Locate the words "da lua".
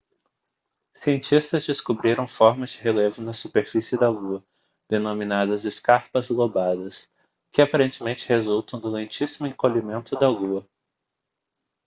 3.99-4.43, 10.19-10.67